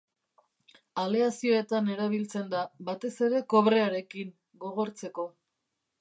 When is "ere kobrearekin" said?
3.29-4.37